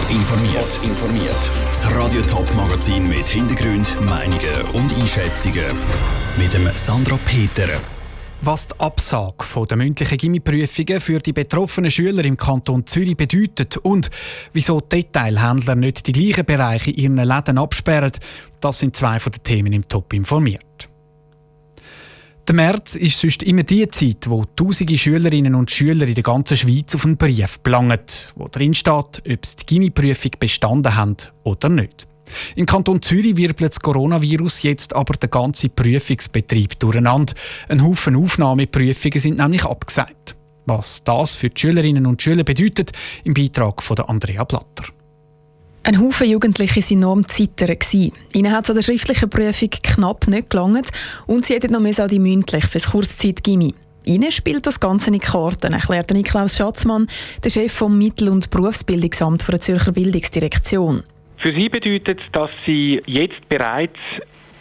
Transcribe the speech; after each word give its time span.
Top 0.00 0.10
informiert. 0.10 0.80
informiert. 0.82 1.50
Das 1.66 1.94
Radio 1.94 2.22
Top 2.22 2.54
Magazin 2.54 3.08
mit 3.08 3.28
Hintergrund, 3.28 4.00
Meinungen 4.02 4.62
und 4.72 4.92
Einschätzungen 4.98 5.76
mit 6.38 6.54
dem 6.54 6.68
Sandra 6.74 7.18
Peter. 7.24 7.68
Was 8.40 8.68
die 8.68 8.78
Absage 8.78 9.66
der 9.68 9.76
mündlichen 9.76 10.16
Gimmiprüfungen 10.16 11.00
für 11.00 11.18
die 11.20 11.32
betroffenen 11.32 11.90
Schüler 11.90 12.24
im 12.24 12.36
Kanton 12.36 12.86
Zürich 12.86 13.16
bedeutet 13.16 13.76
und 13.78 14.10
wieso 14.52 14.80
Detailhändler 14.80 15.74
nicht 15.74 16.06
die 16.06 16.12
gleichen 16.12 16.46
Bereiche 16.46 16.90
in 16.90 17.16
ihren 17.16 17.28
Läden 17.28 17.58
absperren, 17.58 18.12
das 18.60 18.78
sind 18.78 18.96
zwei 18.96 19.18
von 19.18 19.32
den 19.32 19.42
Themen 19.42 19.72
im 19.72 19.88
Top 19.88 20.12
informiert. 20.12 20.89
Der 22.50 22.56
März 22.56 22.96
ist 22.96 23.20
sonst 23.20 23.44
immer 23.44 23.62
die 23.62 23.88
Zeit, 23.90 24.28
wo 24.28 24.44
tausende 24.44 24.98
Schülerinnen 24.98 25.54
und 25.54 25.70
Schüler 25.70 26.08
in 26.08 26.16
der 26.16 26.24
ganzen 26.24 26.56
Schweiz 26.56 26.92
auf 26.96 27.04
einen 27.04 27.16
Brief 27.16 27.62
planen, 27.62 28.00
wo 28.34 28.48
drin 28.48 28.74
steht, 28.74 28.92
ob 28.92 29.46
sie 29.46 29.56
die 29.60 29.66
Gimmiprüfung 29.66 30.32
bestanden 30.40 30.96
haben 30.96 31.16
oder 31.44 31.68
nicht. 31.68 32.08
Im 32.56 32.66
Kanton 32.66 33.02
Zürich 33.02 33.36
wirbelt 33.36 33.70
das 33.70 33.78
Coronavirus 33.78 34.64
jetzt 34.64 34.96
aber 34.96 35.14
den 35.14 35.30
ganzen 35.30 35.70
Prüfungsbetrieb 35.70 36.76
durcheinander. 36.80 37.34
Ein 37.68 37.84
Haufen 37.84 38.16
Aufnahmeprüfungen 38.16 39.20
sind 39.20 39.38
nämlich 39.38 39.64
abgesagt. 39.64 40.34
Was 40.66 41.04
das 41.04 41.36
für 41.36 41.50
die 41.50 41.60
Schülerinnen 41.60 42.04
und 42.04 42.20
Schüler 42.20 42.42
bedeutet, 42.42 42.90
im 43.22 43.32
Beitrag 43.32 43.80
von 43.80 43.96
Andrea 44.00 44.42
Blatter. 44.42 44.86
Ein 45.82 45.98
Haufen 45.98 46.28
Jugendliche 46.28 46.80
waren 46.80 46.98
enorm 46.98 47.28
zittern. 47.28 47.76
Ihnen 48.34 48.52
hat 48.52 48.64
es 48.64 48.70
an 48.70 48.76
der 48.76 48.82
schriftlichen 48.82 49.30
Prüfung 49.30 49.70
knapp 49.70 50.28
nicht 50.28 50.50
gelangt 50.50 50.88
und 51.26 51.46
sie 51.46 51.54
hätten 51.54 51.72
noch 51.72 51.98
an 51.98 52.08
die 52.08 52.18
mündlich 52.18 52.66
für 52.66 52.78
das 52.78 52.90
Kurzzeit-Gimmi. 52.90 53.74
Ihnen 54.04 54.30
spielt 54.30 54.66
das 54.66 54.78
Ganze 54.78 55.10
in 55.10 55.20
Karten, 55.20 55.72
erklärt 55.72 56.10
Niklaus 56.10 56.56
Schatzmann, 56.56 57.06
der 57.42 57.50
Chef 57.50 57.72
vom 57.72 57.96
Mittel- 57.96 58.28
und 58.28 58.50
Berufsbildungsamt 58.50 59.48
der 59.48 59.60
Zürcher 59.60 59.92
Bildungsdirektion. 59.92 61.02
Für 61.38 61.54
Sie 61.54 61.70
bedeutet 61.70 62.20
es, 62.20 62.32
dass 62.32 62.50
Sie 62.66 63.00
jetzt 63.06 63.48
bereits 63.48 63.98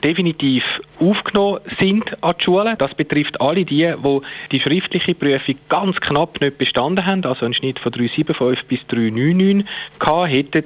definitiv 0.04 0.64
aufgenommen 1.00 1.60
sind 1.80 2.22
an 2.24 2.36
die 2.40 2.44
Schule. 2.44 2.76
Das 2.78 2.94
betrifft 2.96 3.40
alle 3.42 3.66
die, 3.66 3.94
die 4.04 4.20
die 4.52 4.60
schriftliche 4.60 5.16
Prüfung 5.16 5.56
ganz 5.70 6.00
knapp 6.00 6.40
nicht 6.42 6.58
bestanden 6.58 7.06
haben, 7.06 7.26
also 7.26 7.46
einen 7.46 7.54
Schnitt 7.54 7.80
von 7.80 7.92
3,75 7.92 8.66
bis 8.68 8.80
3,99 8.90 9.66
gehabt 10.00 10.32
hätten. 10.32 10.64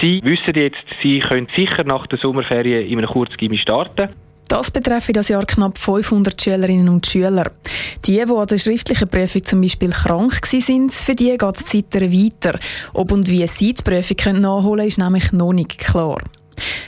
Sie 0.00 0.20
wissen 0.24 0.54
jetzt, 0.54 0.84
Sie 1.02 1.20
können 1.20 1.48
sicher 1.54 1.84
nach 1.84 2.06
der 2.06 2.18
Sommerferien 2.18 2.86
in 2.86 2.98
einem 2.98 3.08
Kurzgimmi 3.08 3.58
starten. 3.58 4.08
Das 4.48 4.70
betreffe 4.70 5.12
das 5.12 5.28
Jahr 5.28 5.44
knapp 5.44 5.76
500 5.76 6.40
Schülerinnen 6.40 6.88
und 6.88 7.04
Schüler. 7.04 7.50
Die, 8.04 8.12
die 8.12 8.22
an 8.22 8.46
der 8.46 8.58
schriftlichen 8.58 9.08
Prüfung 9.08 9.44
zum 9.44 9.60
Beispiel 9.60 9.90
krank 9.90 10.46
sind, 10.46 10.92
für 10.92 11.16
die 11.16 11.36
geht 11.36 11.42
es 11.42 11.74
weiter. 11.74 12.58
Ob 12.92 13.10
und 13.10 13.28
wie 13.28 13.44
sie 13.48 13.74
die 13.74 13.82
Prüfung 13.82 14.40
nachholen 14.40 14.78
können, 14.78 14.88
ist 14.88 14.98
nämlich 14.98 15.32
noch 15.32 15.52
nicht 15.52 15.78
klar. 15.78 16.18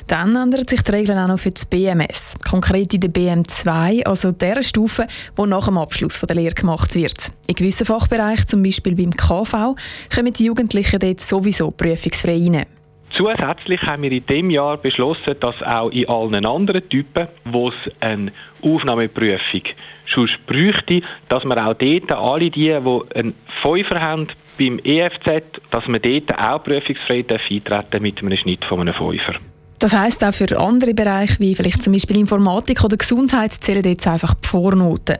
Dann 0.07 0.37
ändern 0.37 0.67
sich 0.67 0.83
die 0.83 0.91
Regeln 0.91 1.19
auch 1.19 1.29
noch 1.29 1.39
für 1.39 1.51
das 1.51 1.65
BMS. 1.65 2.37
Konkret 2.49 2.95
in 2.95 3.01
der 3.01 3.11
BM2, 3.11 4.05
also 4.05 4.33
der 4.33 4.63
Stufe, 4.63 5.07
die 5.37 5.47
nach 5.47 5.67
dem 5.67 5.79
Abschluss 5.79 6.21
der 6.21 6.37
Lehre 6.37 6.55
gemacht 6.55 6.95
wird. 6.95 7.31
In 7.47 7.55
gewissen 7.55 7.87
Fachbereichen, 7.87 8.47
zum 8.47 8.63
Beispiel 8.63 8.95
beim 8.95 9.17
KV, 9.17 9.77
kommen 10.15 10.33
die 10.33 10.45
Jugendlichen 10.45 10.99
dort 10.99 11.21
sowieso 11.21 11.71
prüfungsfrei 11.71 12.33
rein. 12.33 12.67
Zusätzlich 13.11 13.83
haben 13.83 14.03
wir 14.03 14.13
in 14.13 14.27
diesem 14.27 14.51
Jahr 14.51 14.77
beschlossen, 14.77 15.35
dass 15.41 15.63
auch 15.63 15.91
in 15.91 16.09
allen 16.09 16.45
anderen 16.45 16.87
Typen, 16.89 17.29
wo 17.47 17.71
es 17.71 17.91
eine 18.01 18.33
Aufnahmeprüfung 18.63 19.63
schon 20.05 20.29
bräuchte, 20.47 21.01
dass 21.29 21.45
wir 21.45 21.67
auch 21.67 21.75
dort 21.75 22.13
alle 22.13 22.51
die, 22.51 22.51
die 22.51 22.75
einen 22.75 23.35
Fünfer 23.63 24.01
haben 24.01 24.29
beim 24.59 24.79
EFZ, 24.85 25.61
dass 25.71 25.89
wir 25.89 25.99
dort 26.01 26.39
auch 26.39 26.63
prüfungsfrei 26.63 27.25
eintreten 27.29 28.03
mit 28.03 28.21
einem 28.21 28.37
Schnitt 28.37 28.65
von 28.65 28.81
einem 28.81 28.95
Fünfer. 28.95 29.37
Das 29.79 29.93
heisst 29.93 30.25
auch 30.25 30.35
für 30.35 30.59
andere 30.59 30.93
Bereiche, 30.93 31.39
wie 31.39 31.55
vielleicht 31.55 31.85
zum 31.85 31.93
Beispiel 31.93 32.17
Informatik 32.17 32.83
oder 32.83 32.97
Gesundheit, 32.97 33.53
zählen 33.61 33.85
jetzt 33.85 34.09
einfach 34.09 34.35
die 34.35 34.49
Vornoten. 34.49 35.19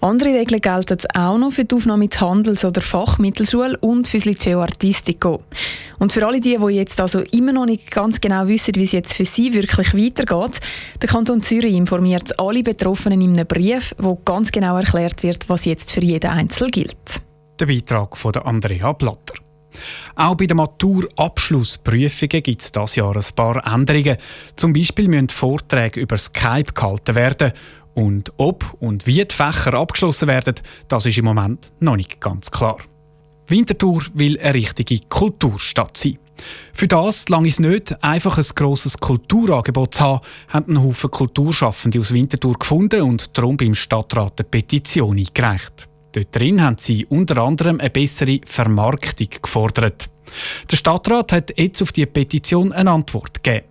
Andere 0.00 0.34
Regeln 0.34 0.60
gelten 0.60 0.98
auch 1.14 1.36
noch 1.36 1.50
für 1.50 1.64
die 1.64 1.74
Aufnahme 1.74 2.04
ins 2.04 2.20
Handels- 2.20 2.64
oder 2.64 2.80
Fachmittelschule 2.80 3.76
und 3.80 4.06
für 4.06 4.18
das 4.18 4.26
Liceo 4.26 4.60
Artistico. 4.62 5.42
Und 5.98 6.12
für 6.12 6.24
alle 6.24 6.40
die, 6.40 6.56
die 6.56 6.74
jetzt 6.74 7.00
also 7.00 7.20
immer 7.32 7.52
noch 7.52 7.66
nicht 7.66 7.90
ganz 7.90 8.20
genau 8.20 8.46
wissen, 8.46 8.76
wie 8.76 8.84
es 8.84 8.92
jetzt 8.92 9.14
für 9.14 9.24
sie 9.24 9.52
wirklich 9.52 9.92
weitergeht, 9.92 10.60
der 11.02 11.08
Kanton 11.08 11.42
Zürich 11.42 11.74
informiert 11.74 12.38
alle 12.38 12.62
Betroffenen 12.62 13.20
in 13.20 13.32
einem 13.32 13.48
Brief, 13.48 13.96
wo 13.98 14.14
ganz 14.14 14.52
genau 14.52 14.76
erklärt 14.76 15.24
wird, 15.24 15.48
was 15.48 15.64
jetzt 15.64 15.90
für 15.90 16.02
jeden 16.02 16.30
Einzel 16.30 16.70
gilt. 16.70 17.20
Der 17.58 17.66
Beitrag 17.66 18.16
von 18.16 18.36
Andrea 18.36 18.92
Blatter. 18.92 19.47
Auch 20.16 20.36
bei 20.36 20.46
den 20.46 20.56
Maturabschlussprüfungen 20.56 22.42
gibt 22.42 22.62
es 22.62 22.72
dieses 22.72 22.96
Jahr 22.96 23.16
ein 23.16 23.24
paar 23.34 23.66
Änderungen. 23.66 24.16
Zum 24.56 24.72
Beispiel 24.72 25.08
müssen 25.08 25.28
Vorträge 25.28 26.00
über 26.00 26.18
Skype 26.18 26.72
gehalten 26.74 27.14
werden. 27.14 27.52
Und 27.94 28.32
ob 28.36 28.76
und 28.80 29.06
wie 29.06 29.24
die 29.24 29.34
Fächer 29.34 29.74
abgeschlossen 29.74 30.28
werden, 30.28 30.54
das 30.86 31.06
ist 31.06 31.18
im 31.18 31.24
Moment 31.24 31.72
noch 31.80 31.96
nicht 31.96 32.20
ganz 32.20 32.50
klar. 32.50 32.78
Winterthur 33.48 34.02
will 34.14 34.38
eine 34.38 34.54
richtige 34.54 35.00
Kulturstadt 35.08 35.96
sein. 35.96 36.18
Für 36.72 36.86
das 36.86 37.28
lange 37.28 37.48
es 37.48 37.58
nicht, 37.58 38.02
einfach 38.04 38.38
ein 38.38 38.46
grosses 38.54 38.98
Kulturangebot 38.98 39.94
zu 39.94 40.00
haben, 40.00 40.20
haben 40.48 40.72
ein 40.76 40.82
Haufen 40.82 41.10
Kulturschaffende 41.10 41.98
aus 41.98 42.12
Winterthur 42.12 42.54
gefunden 42.58 43.02
und 43.02 43.36
darum 43.36 43.56
beim 43.56 43.74
Stadtrat 43.74 44.38
eine 44.38 44.48
Petition 44.48 45.18
eingereicht. 45.18 45.87
Dort 46.12 46.34
drin 46.34 46.62
haben 46.62 46.76
sie 46.78 47.06
unter 47.06 47.38
anderem 47.38 47.80
eine 47.80 47.90
bessere 47.90 48.40
Vermarktung 48.44 49.28
gefordert. 49.42 50.08
Der 50.70 50.76
Stadtrat 50.76 51.32
hat 51.32 51.58
jetzt 51.58 51.82
auf 51.82 51.92
die 51.92 52.06
Petition 52.06 52.72
eine 52.72 52.90
Antwort 52.90 53.42
gegeben. 53.42 53.66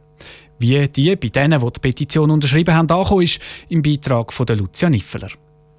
Wie 0.60 0.88
die 0.88 1.16
bei 1.16 1.30
denen, 1.30 1.60
die 1.60 1.72
die 1.72 1.80
Petition 1.80 2.32
unterschrieben 2.32 2.74
haben, 2.74 2.90
angekommen 2.90 3.24
ist, 3.24 3.40
im 3.70 3.82
Beitrag 3.82 4.34
von 4.34 4.48
Lucia 4.48 4.90
Niffeler. 4.90 5.30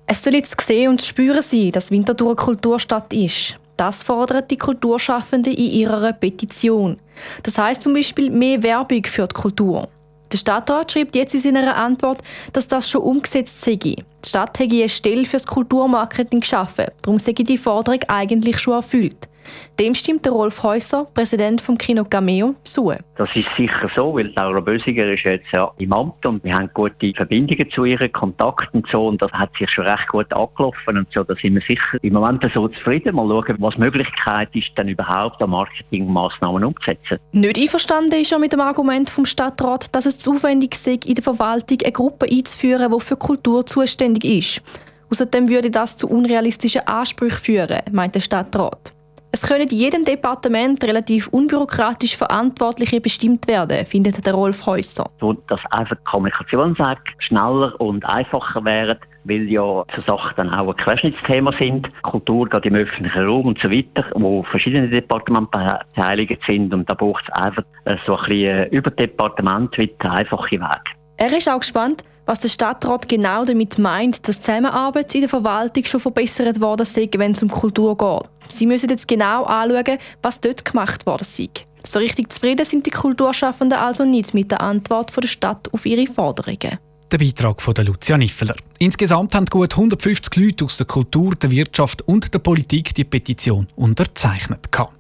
Es 0.07 0.23
soll 0.23 0.35
jetzt 0.35 0.61
sehen 0.61 0.91
und 0.91 1.03
spüren 1.03 1.43
sein, 1.43 1.73
dass 1.73 1.91
Winterthur 1.91 2.29
eine 2.29 2.37
Kulturstadt 2.37 3.13
ist. 3.13 3.59
Das 3.77 4.03
fordern 4.03 4.45
die 4.51 4.57
Kulturschaffenden 4.57 5.53
in 5.53 5.71
ihrer 5.71 6.13
Petition. 6.13 6.99
Das 7.43 7.59
heißt 7.59 7.83
zum 7.83 7.93
Beispiel 7.93 8.31
mehr 8.31 8.63
Werbung 8.63 9.05
für 9.05 9.27
die 9.27 9.35
Kultur. 9.35 9.89
Der 10.33 10.39
Stadtrat 10.39 10.93
schreibt 10.93 11.17
jetzt 11.17 11.35
in 11.35 11.41
seiner 11.41 11.77
Antwort, 11.77 12.23
dass 12.53 12.69
das 12.69 12.89
schon 12.89 13.03
umgesetzt 13.03 13.61
sei. 13.61 13.79
Die 14.25 14.29
Stadt 14.29 14.59
hätte 14.59 14.77
eine 14.77 14.89
Stelle 14.89 15.25
für 15.25 15.37
das 15.37 15.47
Kulturmarketing 15.47 16.41
geschaffen. 16.41 16.87
Darum 17.03 17.19
sei 17.19 17.33
die 17.33 17.59
Forderung 17.59 18.01
eigentlich 18.09 18.59
schon 18.59 18.75
erfüllt. 18.75 19.29
Dem 19.79 19.95
stimmt 19.95 20.25
der 20.25 20.33
Rolf 20.33 20.63
Häuser, 20.63 21.07
Präsident 21.15 21.61
vom 21.61 21.79
Kino 21.79 22.05
Cameo, 22.05 22.55
zu. 22.65 22.93
Das 23.17 23.29
ist 23.35 23.49
sicher 23.57 23.91
so, 23.95 24.15
weil 24.15 24.33
Laura 24.35 24.61
Bösiger 24.61 25.13
ist 25.13 25.25
jetzt 25.25 25.47
ja 25.53 25.71
im 25.79 25.93
Amt 25.93 26.25
und 26.25 26.43
wir 26.43 26.55
haben 26.55 26.71
gute 26.73 27.13
Verbindungen 27.15 27.71
zu 27.71 27.85
ihren 27.85 28.11
Kontakten 28.13 28.79
und 28.79 28.89
so 28.91 29.07
und 29.07 29.21
das 29.21 29.31
hat 29.33 29.51
sich 29.59 29.71
schon 29.71 29.87
recht 29.87 30.09
gut 30.09 30.33
angelaufen 30.33 30.99
und 30.99 31.13
so, 31.13 31.23
da 31.23 31.35
sind 31.35 31.55
wir 31.55 31.61
sicher 31.61 31.99
im 32.03 32.15
Moment 32.15 32.45
so 32.55 32.69
zufrieden. 32.69 33.15
Mal 33.15 33.29
schauen, 33.29 33.57
was 33.59 33.77
Möglichkeit 33.77 34.49
ist, 34.55 34.71
dann 34.77 34.89
überhaupt 34.89 35.43
an 35.43 35.51
Marketingmaßnahmen 35.51 36.65
umzusetzen. 36.65 37.19
Nicht 37.33 37.59
einverstanden 37.59 38.21
ist 38.21 38.33
er 38.33 38.39
mit 38.39 38.53
dem 38.53 38.61
Argument 38.61 39.11
vom 39.11 39.27
Stadtrat, 39.27 39.95
dass 39.95 40.07
es 40.07 40.19
zu 40.19 40.39
aufwendig 40.39 40.75
sei, 40.77 40.99
in 41.05 41.15
der 41.15 41.25
Verwaltung 41.25 41.79
eine 41.83 41.93
Gruppe 41.93 42.27
einzuführen, 42.31 42.93
die 42.93 43.01
für 43.01 43.17
Kultur 43.17 43.67
zuständig 43.67 44.25
ist. 44.25 44.63
Außerdem 45.11 45.49
würde 45.49 45.71
das 45.71 45.97
zu 45.97 46.09
unrealistischen 46.09 46.87
Ansprüchen 46.87 47.39
führen, 47.39 47.81
meint 47.93 48.15
der 48.15 48.21
Stadtrat. 48.21 48.93
Es 49.31 49.43
können 49.43 49.69
in 49.69 49.77
jedem 49.77 50.05
Departement 50.05 50.83
relativ 50.83 51.29
unbürokratisch 51.29 52.17
Verantwortliche 52.17 53.01
bestimmt 53.01 53.47
werden, 53.47 53.85
findet 53.85 54.25
der 54.25 54.33
Rolf 54.33 54.65
Häuser. 54.65 55.11
So, 55.21 55.35
dass 55.35 55.61
einfach 55.71 55.97
Kommunikationswege 56.05 57.01
schneller 57.19 57.79
und 57.79 58.07
einfacher 58.07 58.65
wären, 58.65 58.99
weil 59.25 59.43
ja 59.51 59.85
so 59.95 60.03
Sachen 60.07 60.33
dann 60.37 60.55
auch 60.55 60.69
ein 60.69 60.77
Querschnittsthema 60.77 61.53
sind. 61.59 61.91
Kultur 62.03 62.49
geht 62.49 62.65
im 62.65 62.77
öffentlichen 62.77 63.27
Raum 63.27 63.47
und 63.47 63.61
so 63.61 63.71
weiter, 63.71 64.07
wo 64.15 64.43
verschiedene 64.45 64.89
Departemente 64.89 65.79
beteiligt 65.95 66.41
sind 66.47 66.73
und 66.73 66.89
da 66.89 66.95
braucht 66.95 67.25
es 67.29 67.35
einfach 67.35 67.65
so 68.07 68.17
ein 68.17 68.25
bisschen 68.25 68.71
über 68.71 68.91
Departement 68.91 69.77
mit 69.77 70.03
einfache 70.07 70.57
Wege. 70.57 70.99
Er 71.19 71.37
ist 71.37 71.49
auch 71.51 71.61
gespannt, 71.61 72.03
was 72.29 72.41
der 72.41 72.49
Stadtrat 72.49 73.09
genau 73.09 73.47
damit 73.47 73.79
meint, 73.79 74.29
dass 74.29 74.37
die 74.37 74.43
Zusammenarbeit 74.43 75.15
in 75.15 75.23
der 75.23 75.31
Verwaltung 75.31 75.85
schon 75.87 75.99
verbessert 75.99 76.61
worden 76.61 76.85
sei, 76.85 77.09
wenn 77.17 77.33
es 77.33 77.43
um 77.43 77.49
Kultur 77.49 77.97
geht. 77.97 78.53
Sie 78.53 78.67
müssen 78.67 78.91
jetzt 78.91 79.09
genau 79.09 79.45
anschauen, 79.45 79.99
was 80.23 80.39
dort 80.39 80.63
gemacht 80.63 81.07
worden 81.07 81.25
sei. 81.25 81.49
So 81.83 81.99
richtig 81.99 82.31
zufrieden 82.31 82.67
sind 82.67 82.85
die 82.85 82.91
Kulturschaffenden 82.91 83.79
also 83.79 84.05
nicht 84.05 84.35
mit 84.35 84.51
der 84.51 84.61
Antwort 84.61 85.11
der 85.17 85.27
Stadt 85.27 85.73
auf 85.73 85.87
ihre 85.87 86.07
Forderungen. 86.07 86.79
Der 87.11 87.17
Beitrag 87.17 87.63
von 87.63 87.75
Lucia 87.77 88.19
Niffeler. 88.19 88.57
Insgesamt 88.79 89.35
haben 89.35 89.47
gut 89.47 89.73
150 89.73 90.37
Leute 90.37 90.67
aus 90.67 90.77
der 90.77 90.87
Kultur, 90.87 91.35
der 91.35 91.51
Wirtschaft 91.51 92.03
und 92.03 92.35
der 92.35 92.41
Politik 92.41 92.95
die 92.95 93.05
Petition 93.05 93.69
unterzeichnet. 93.75 94.71
Gehabt. 94.71 94.98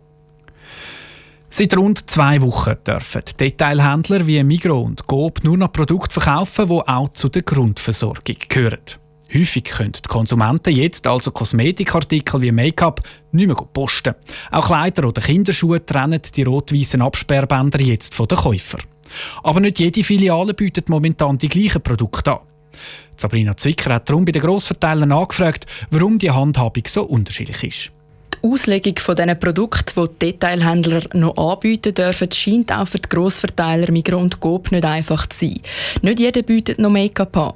Seit 1.50 1.76
rund 1.76 2.08
zwei 2.10 2.40
Wochen 2.42 2.76
dürfen 2.86 3.22
Detailhändler 3.40 4.26
wie 4.26 4.42
Migros 4.44 4.84
und 4.84 5.06
Coop 5.06 5.42
nur 5.44 5.56
noch 5.56 5.72
Produkte 5.72 6.20
verkaufen, 6.20 6.68
die 6.68 6.74
auch 6.74 7.12
zu 7.14 7.28
der 7.28 7.42
Grundversorgung 7.42 8.36
gehören. 8.48 8.78
Häufig 9.34 9.64
können 9.64 9.92
die 9.92 10.08
Konsumenten 10.08 10.74
jetzt 10.74 11.06
also 11.06 11.30
Kosmetikartikel 11.30 12.40
wie 12.40 12.52
Make-up 12.52 13.02
nicht 13.32 13.46
mehr 13.46 13.56
posten. 13.56 14.14
Auch 14.50 14.66
Kleider 14.66 15.08
oder 15.08 15.20
Kinderschuhe 15.20 15.84
trennen 15.84 16.20
die 16.34 16.42
rot-weißen 16.44 17.02
Absperrbänder 17.02 17.80
jetzt 17.80 18.14
von 18.14 18.28
den 18.28 18.38
Käufern. 18.38 18.82
Aber 19.42 19.60
nicht 19.60 19.80
jede 19.80 20.04
Filiale 20.04 20.54
bietet 20.54 20.88
momentan 20.88 21.38
die 21.38 21.48
gleichen 21.48 21.82
Produkte 21.82 22.32
an. 22.32 22.46
Sabrina 23.16 23.56
Zwicker 23.56 23.94
hat 23.94 24.08
darum 24.08 24.24
bei 24.24 24.32
den 24.32 24.42
Grossverteilern 24.42 25.12
angefragt, 25.12 25.66
warum 25.90 26.18
die 26.18 26.30
Handhabung 26.30 26.84
so 26.86 27.02
unterschiedlich 27.02 27.64
ist. 27.64 27.97
Die 28.40 28.48
Auslegung 28.48 28.96
von 28.98 29.16
diesen 29.16 29.40
Produkten, 29.40 29.92
die 29.96 30.08
die 30.08 30.32
Detailhändler 30.32 31.02
noch 31.12 31.36
anbieten 31.36 31.92
dürfen, 31.92 32.30
scheint 32.30 32.70
auch 32.70 32.86
für 32.86 32.98
die 32.98 33.08
Grossverteiler 33.08 33.90
Migros 33.90 34.22
und 34.22 34.38
Coop 34.38 34.70
nicht 34.70 34.84
einfach 34.84 35.26
zu 35.26 35.46
sein. 35.46 35.60
Nicht 36.02 36.20
jeder 36.20 36.42
bietet 36.42 36.78
noch 36.78 36.90
Make-up 36.90 37.36
an. 37.36 37.52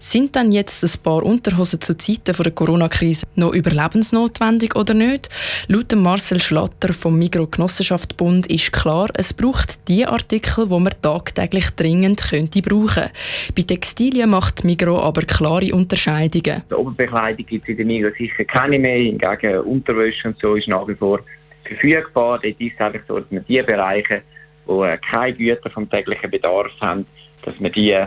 Sind 0.00 0.34
dann 0.34 0.50
jetzt 0.50 0.82
ein 0.82 1.02
paar 1.04 1.22
Unterhosen 1.22 1.80
zu 1.80 1.96
Zeiten 1.96 2.34
der 2.36 2.50
Corona-Krise 2.50 3.26
noch 3.36 3.54
überlebensnotwendig 3.54 4.74
oder 4.74 4.92
nicht? 4.92 5.28
Laut 5.68 5.94
Marcel 5.94 6.40
Schlatter 6.40 6.92
vom 6.92 7.16
Migros 7.16 7.52
Genossenschaft 7.52 8.16
Bund 8.16 8.48
ist 8.48 8.72
klar, 8.72 9.10
es 9.14 9.32
braucht 9.34 9.86
die 9.86 10.04
Artikel, 10.04 10.66
die 10.66 10.80
man 10.80 10.94
tagtäglich 11.00 11.70
dringend 11.70 12.22
könnte 12.22 12.60
brauchen. 12.60 13.10
Bei 13.54 13.62
Textilien 13.62 14.30
macht 14.30 14.64
Migros 14.64 15.04
aber 15.04 15.22
klare 15.22 15.72
Unterscheidungen. 15.72 16.64
Die 16.68 16.74
Oberbekleidung 16.74 17.46
gibt 17.46 17.64
es 17.64 17.68
in 17.70 17.76
der 17.76 17.86
Migros 17.86 18.16
sicher 18.18 18.44
keine 18.44 18.80
mehr, 18.80 18.98
hingegen 18.98 19.60
Unterwäsche 19.60 20.23
und 20.24 20.38
so 20.38 20.54
ist 20.54 20.68
nach 20.68 20.86
wie 20.88 20.94
vor 20.94 21.20
verfügbar. 21.64 22.40
Dort 22.42 22.60
ist 22.60 22.74
es 22.74 22.80
einfach 22.80 23.00
so, 23.06 23.20
dass 23.20 23.30
man 23.30 23.44
die 23.46 23.62
Bereiche, 23.62 24.22
die 24.68 24.72
äh, 24.72 24.98
keine 24.98 25.34
Güter 25.34 25.70
vom 25.70 25.88
täglichen 25.88 26.30
Bedarf 26.30 26.72
haben, 26.80 27.06
dass 27.42 27.58
man 27.60 27.72
die 27.72 28.06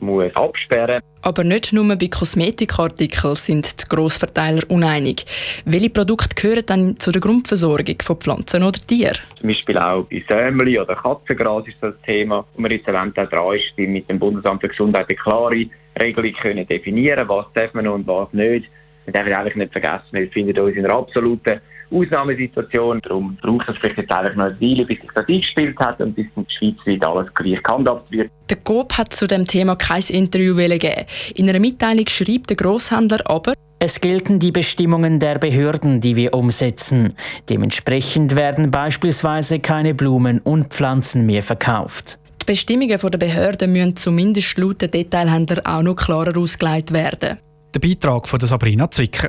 muss 0.00 0.34
absperren 0.36 1.00
Aber 1.22 1.44
nicht 1.44 1.72
nur 1.72 1.96
bei 1.96 2.08
Kosmetikartikeln 2.08 3.36
sind 3.36 3.82
die 3.82 3.88
Grossverteiler 3.88 4.62
uneinig. 4.68 5.24
Welche 5.64 5.90
Produkte 5.90 6.34
gehören 6.34 6.66
dann 6.66 7.00
zu 7.00 7.10
der 7.10 7.20
Grundversorgung 7.20 7.96
von 8.02 8.16
Pflanzen 8.16 8.62
oder 8.62 8.78
Tieren? 8.78 9.18
Zum 9.38 9.48
Beispiel 9.48 9.78
auch 9.78 10.04
bei 10.04 10.22
Sämli 10.28 10.78
oder 10.78 10.96
Katzengras 10.96 11.66
ist 11.66 11.78
das 11.80 11.94
Thema. 12.04 12.44
Und 12.54 12.64
wir 12.64 12.72
jetzt 12.76 12.88
eventuell 12.88 13.28
dran 13.28 13.56
ist, 13.56 13.76
mit 13.76 14.08
dem 14.10 14.18
Bundesamt 14.18 14.60
für 14.60 14.68
Gesundheit 14.68 15.08
eine 15.08 15.16
klare 15.16 15.66
Regelung 16.00 16.32
können 16.32 16.66
definieren 16.66 17.28
was 17.28 17.46
darf 17.54 17.72
man 17.72 17.86
und 17.86 18.06
was 18.06 18.32
nicht. 18.32 18.68
Wir 19.04 19.12
dürfen 19.12 19.32
einfach 19.32 19.54
nicht 19.54 19.72
vergessen, 19.72 20.04
wir 20.12 20.26
befinden 20.26 20.58
uns 20.58 20.76
in 20.76 20.84
einer 20.84 20.94
absoluten 20.94 21.60
Ausnahmesituation. 21.90 23.00
Darum 23.02 23.36
braucht 23.40 23.68
es 23.68 23.76
vielleicht 23.78 23.98
jetzt 23.98 24.12
einfach 24.12 24.34
noch 24.34 24.46
eine 24.46 24.60
Weile, 24.60 24.84
bis 24.84 25.00
sich 25.00 25.10
das 25.14 25.28
eingespielt 25.28 25.78
hat 25.78 26.00
und 26.00 26.14
bis 26.14 26.26
in 26.36 26.46
Schweizweit 26.48 27.04
alles 27.04 27.34
gleich 27.34 27.62
gehandhabt 27.62 28.10
wird. 28.10 28.30
Der 28.50 28.56
GOP 28.58 28.92
hat 28.98 29.14
zu 29.14 29.26
dem 29.26 29.46
Thema 29.46 29.76
kein 29.76 30.02
Interview 30.08 30.54
gegeben. 30.54 31.04
In 31.34 31.48
einer 31.48 31.60
Mitteilung 31.60 32.08
schreibt 32.08 32.50
der 32.50 32.56
Grosshändler 32.56 33.20
aber, 33.24 33.54
es 33.80 34.00
gelten 34.00 34.38
die 34.38 34.52
Bestimmungen 34.52 35.20
der 35.20 35.38
Behörden, 35.38 36.00
die 36.00 36.16
wir 36.16 36.32
umsetzen. 36.32 37.12
Dementsprechend 37.50 38.34
werden 38.34 38.70
beispielsweise 38.70 39.58
keine 39.58 39.94
Blumen 39.94 40.38
und 40.38 40.72
Pflanzen 40.72 41.26
mehr 41.26 41.42
verkauft. 41.42 42.18
Die 42.40 42.46
Bestimmungen 42.46 42.98
der 42.98 43.18
Behörden 43.18 43.72
müssen 43.72 43.96
zumindest 43.96 44.56
laut 44.56 44.80
den 44.80 44.90
Detailhändler 44.90 45.62
auch 45.64 45.82
noch 45.82 45.96
klarer 45.96 46.38
ausgelegt 46.38 46.92
werden. 46.92 47.36
Der 47.74 47.80
Beitrag 47.80 48.28
von 48.28 48.38
Sabrina 48.38 48.88
Zwicker. 48.88 49.26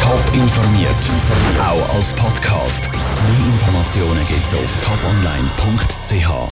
Top 0.00 0.34
informiert, 0.34 0.90
auch 1.58 1.94
als 1.96 2.12
Podcast. 2.12 2.88
Mehr 2.92 3.46
Informationen 3.46 4.24
gibt 4.28 4.46
es 4.46 4.54
auf 4.54 4.76
toponline.ch. 4.76 6.48